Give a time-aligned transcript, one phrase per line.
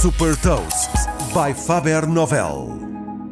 [0.00, 0.92] Super Toast
[1.34, 2.68] by Faber Novel.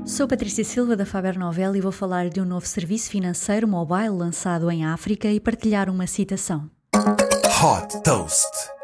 [0.05, 4.08] Sou Patrícia Silva da Faber Novel e vou falar de um novo serviço financeiro mobile
[4.08, 6.68] lançado em África e partilhar uma citação.
[6.92, 8.75] Hot Toast.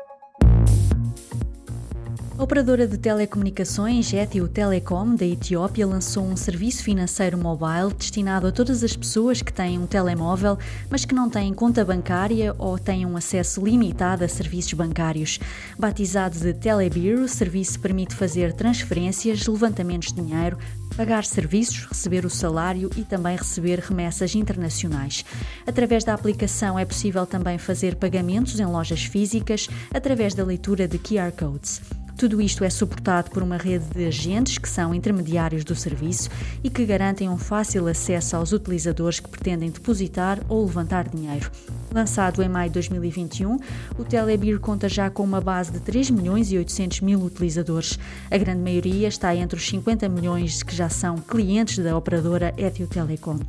[2.43, 8.51] A operadora de telecomunicações Etio Telecom da Etiópia lançou um serviço financeiro mobile destinado a
[8.51, 10.59] todas as pessoas que têm um telemóvel,
[10.91, 15.39] mas que não têm conta bancária ou têm um acesso limitado a serviços bancários.
[15.79, 20.59] Batizado de Telebir, o serviço permite fazer transferências, levantamentos de dinheiro,
[20.97, 25.25] pagar serviços, receber o salário e também receber remessas internacionais.
[25.65, 30.99] Através da aplicação é possível também fazer pagamentos em lojas físicas através da leitura de
[30.99, 32.02] QR codes.
[32.23, 36.31] Tudo isto é suportado por uma rede de agentes que são intermediários do serviço
[36.63, 41.51] e que garantem um fácil acesso aos utilizadores que pretendem depositar ou levantar dinheiro.
[41.93, 43.59] Lançado em maio de 2021,
[43.99, 47.99] o Telebir conta já com uma base de 3 milhões e 800 mil utilizadores.
[48.31, 52.87] A grande maioria está entre os 50 milhões que já são clientes da operadora Ethio
[52.87, 53.41] Telecom.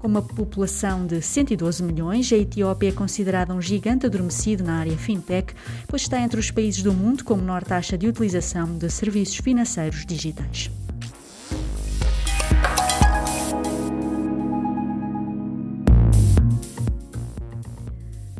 [0.00, 4.96] Com uma população de 112 milhões, a Etiópia é considerada um gigante adormecido na área
[4.96, 5.52] fintech,
[5.86, 10.06] pois está entre os países do mundo com menor taxa de utilização de serviços financeiros
[10.06, 10.70] digitais.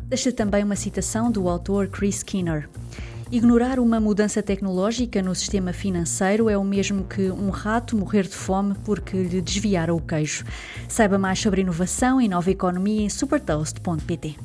[0.07, 2.67] Deixa também uma citação do autor Chris Skinner.
[3.31, 8.35] Ignorar uma mudança tecnológica no sistema financeiro é o mesmo que um rato morrer de
[8.35, 10.43] fome porque lhe desviaram o queijo.
[10.89, 14.35] Saiba mais sobre inovação e nova economia em supertoast.pt.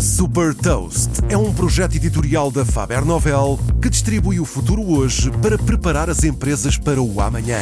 [0.00, 5.58] Super Toast é um projeto editorial da Faber Novel que distribui o futuro hoje para
[5.58, 7.58] preparar as empresas para o amanhã.